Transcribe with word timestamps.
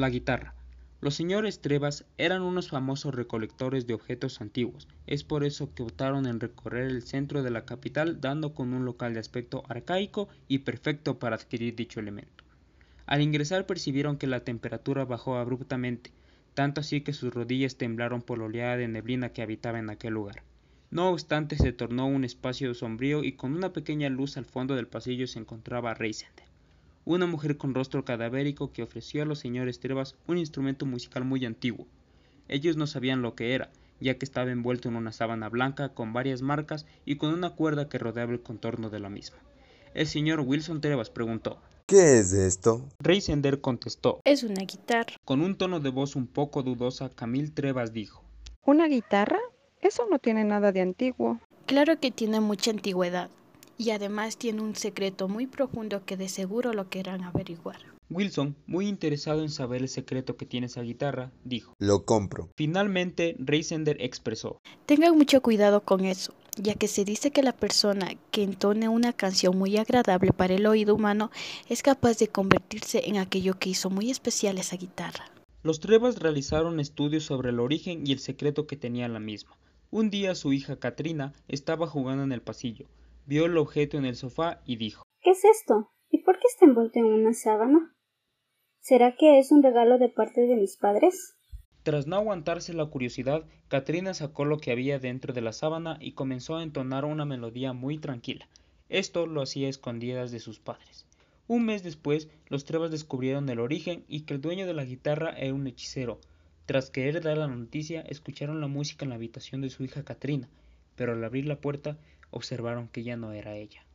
La 0.00 0.08
guitarra. 0.08 0.54
Los 1.02 1.14
señores 1.14 1.60
Trevas 1.60 2.06
eran 2.16 2.40
unos 2.40 2.70
famosos 2.70 3.14
recolectores 3.14 3.86
de 3.86 3.92
objetos 3.92 4.40
antiguos, 4.40 4.88
es 5.06 5.24
por 5.24 5.44
eso 5.44 5.74
que 5.74 5.82
optaron 5.82 6.24
en 6.24 6.40
recorrer 6.40 6.86
el 6.86 7.02
centro 7.02 7.42
de 7.42 7.50
la 7.50 7.66
capital 7.66 8.18
dando 8.18 8.54
con 8.54 8.72
un 8.72 8.86
local 8.86 9.12
de 9.12 9.20
aspecto 9.20 9.62
arcaico 9.68 10.30
y 10.48 10.60
perfecto 10.60 11.18
para 11.18 11.36
adquirir 11.36 11.76
dicho 11.76 12.00
elemento. 12.00 12.44
Al 13.04 13.20
ingresar 13.20 13.66
percibieron 13.66 14.16
que 14.16 14.26
la 14.26 14.42
temperatura 14.42 15.04
bajó 15.04 15.36
abruptamente, 15.36 16.12
tanto 16.54 16.80
así 16.80 17.02
que 17.02 17.12
sus 17.12 17.34
rodillas 17.34 17.76
temblaron 17.76 18.22
por 18.22 18.38
la 18.38 18.46
oleada 18.46 18.78
de 18.78 18.88
neblina 18.88 19.34
que 19.34 19.42
habitaba 19.42 19.80
en 19.80 19.90
aquel 19.90 20.14
lugar. 20.14 20.44
No 20.90 21.10
obstante 21.10 21.56
se 21.56 21.74
tornó 21.74 22.06
un 22.06 22.24
espacio 22.24 22.72
sombrío 22.72 23.22
y 23.22 23.32
con 23.32 23.54
una 23.54 23.74
pequeña 23.74 24.08
luz 24.08 24.38
al 24.38 24.46
fondo 24.46 24.76
del 24.76 24.88
pasillo 24.88 25.26
se 25.26 25.40
encontraba 25.40 25.92
Reisender 25.92 26.49
una 27.14 27.26
mujer 27.26 27.56
con 27.56 27.74
rostro 27.74 28.04
cadavérico 28.04 28.72
que 28.72 28.82
ofreció 28.82 29.22
a 29.22 29.24
los 29.24 29.40
señores 29.40 29.80
Trevas 29.80 30.16
un 30.26 30.38
instrumento 30.38 30.86
musical 30.86 31.24
muy 31.24 31.44
antiguo. 31.44 31.86
Ellos 32.48 32.76
no 32.76 32.86
sabían 32.86 33.22
lo 33.22 33.34
que 33.34 33.54
era, 33.54 33.70
ya 34.00 34.18
que 34.18 34.24
estaba 34.24 34.50
envuelto 34.50 34.88
en 34.88 34.96
una 34.96 35.12
sábana 35.12 35.48
blanca 35.48 35.90
con 35.90 36.12
varias 36.12 36.42
marcas 36.42 36.86
y 37.04 37.16
con 37.16 37.32
una 37.32 37.50
cuerda 37.50 37.88
que 37.88 37.98
rodeaba 37.98 38.32
el 38.32 38.42
contorno 38.42 38.90
de 38.90 39.00
la 39.00 39.08
misma. 39.08 39.38
El 39.94 40.06
señor 40.06 40.40
Wilson 40.40 40.80
Trevas 40.80 41.10
preguntó 41.10 41.60
¿Qué 41.86 42.20
es 42.20 42.32
esto? 42.32 42.88
Reisender 43.00 43.60
contestó 43.60 44.20
Es 44.24 44.44
una 44.44 44.62
guitarra. 44.62 45.14
Con 45.24 45.40
un 45.40 45.56
tono 45.56 45.80
de 45.80 45.90
voz 45.90 46.14
un 46.14 46.28
poco 46.28 46.62
dudosa, 46.62 47.10
Camille 47.10 47.50
Trevas 47.50 47.92
dijo 47.92 48.22
¿Una 48.64 48.86
guitarra? 48.86 49.40
Eso 49.80 50.06
no 50.08 50.18
tiene 50.20 50.44
nada 50.44 50.70
de 50.70 50.82
antiguo. 50.82 51.40
Claro 51.66 51.98
que 51.98 52.10
tiene 52.12 52.40
mucha 52.40 52.70
antigüedad 52.70 53.30
y 53.80 53.92
además 53.92 54.36
tiene 54.36 54.60
un 54.60 54.76
secreto 54.76 55.26
muy 55.26 55.46
profundo 55.46 56.04
que 56.04 56.18
de 56.18 56.28
seguro 56.28 56.74
lo 56.74 56.90
querrán 56.90 57.24
averiguar. 57.24 57.78
Wilson, 58.10 58.54
muy 58.66 58.86
interesado 58.86 59.40
en 59.40 59.48
saber 59.48 59.80
el 59.80 59.88
secreto 59.88 60.36
que 60.36 60.44
tiene 60.44 60.66
esa 60.66 60.82
guitarra, 60.82 61.32
dijo 61.44 61.72
Lo 61.78 62.04
compro. 62.04 62.50
Finalmente, 62.56 63.36
Reisender 63.38 63.96
expresó 64.00 64.60
Tengan 64.84 65.16
mucho 65.16 65.40
cuidado 65.40 65.80
con 65.80 66.04
eso, 66.04 66.34
ya 66.58 66.74
que 66.74 66.88
se 66.88 67.06
dice 67.06 67.30
que 67.30 67.42
la 67.42 67.56
persona 67.56 68.10
que 68.30 68.42
entone 68.42 68.90
una 68.90 69.14
canción 69.14 69.56
muy 69.56 69.78
agradable 69.78 70.34
para 70.34 70.52
el 70.52 70.66
oído 70.66 70.94
humano 70.94 71.30
es 71.66 71.82
capaz 71.82 72.18
de 72.18 72.28
convertirse 72.28 73.08
en 73.08 73.16
aquello 73.16 73.58
que 73.58 73.70
hizo 73.70 73.88
muy 73.88 74.10
especial 74.10 74.58
esa 74.58 74.76
guitarra. 74.76 75.24
Los 75.62 75.80
Trevas 75.80 76.18
realizaron 76.18 76.80
estudios 76.80 77.24
sobre 77.24 77.48
el 77.48 77.58
origen 77.60 78.06
y 78.06 78.12
el 78.12 78.18
secreto 78.18 78.66
que 78.66 78.76
tenía 78.76 79.08
la 79.08 79.20
misma. 79.20 79.56
Un 79.90 80.10
día 80.10 80.34
su 80.34 80.52
hija 80.52 80.76
Katrina 80.76 81.32
estaba 81.48 81.86
jugando 81.86 82.24
en 82.24 82.32
el 82.32 82.42
pasillo, 82.42 82.86
vio 83.26 83.46
el 83.46 83.56
objeto 83.58 83.98
en 83.98 84.04
el 84.04 84.16
sofá 84.16 84.60
y 84.64 84.76
dijo 84.76 85.02
¿Qué 85.20 85.30
es 85.30 85.44
esto? 85.44 85.90
¿Y 86.08 86.22
por 86.22 86.36
qué 86.36 86.46
está 86.52 86.64
envuelto 86.64 86.98
en 86.98 87.06
una 87.06 87.34
sábana? 87.34 87.94
¿Será 88.80 89.14
que 89.16 89.38
es 89.38 89.52
un 89.52 89.62
regalo 89.62 89.98
de 89.98 90.08
parte 90.08 90.40
de 90.40 90.56
mis 90.56 90.76
padres? 90.76 91.36
Tras 91.82 92.06
no 92.06 92.16
aguantarse 92.16 92.74
la 92.74 92.86
curiosidad, 92.86 93.44
Katrina 93.68 94.12
sacó 94.12 94.44
lo 94.44 94.58
que 94.58 94.70
había 94.70 94.98
dentro 94.98 95.32
de 95.32 95.40
la 95.40 95.52
sábana 95.52 95.96
y 96.00 96.12
comenzó 96.12 96.56
a 96.56 96.62
entonar 96.62 97.04
una 97.04 97.24
melodía 97.24 97.72
muy 97.72 97.98
tranquila. 97.98 98.48
Esto 98.88 99.26
lo 99.26 99.40
hacía 99.40 99.66
a 99.66 99.70
escondidas 99.70 100.30
de 100.30 100.40
sus 100.40 100.58
padres. 100.58 101.06
Un 101.46 101.64
mes 101.64 101.82
después, 101.82 102.28
los 102.48 102.64
Trevas 102.64 102.90
descubrieron 102.90 103.48
el 103.48 103.60
origen 103.60 104.04
y 104.08 104.20
que 104.22 104.34
el 104.34 104.40
dueño 104.40 104.66
de 104.66 104.74
la 104.74 104.84
guitarra 104.84 105.30
era 105.30 105.54
un 105.54 105.66
hechicero. 105.66 106.20
Tras 106.66 106.90
querer 106.90 107.22
dar 107.22 107.38
la 107.38 107.48
noticia, 107.48 108.02
escucharon 108.02 108.60
la 108.60 108.68
música 108.68 109.04
en 109.04 109.08
la 109.08 109.16
habitación 109.16 109.60
de 109.60 109.70
su 109.70 109.82
hija 109.82 110.04
Katrina, 110.04 110.48
pero 110.96 111.12
al 111.12 111.24
abrir 111.24 111.46
la 111.46 111.60
puerta 111.60 111.98
observaron 112.30 112.88
que 112.88 113.02
ya 113.02 113.16
no 113.16 113.32
era 113.32 113.54
ella. 113.56 113.86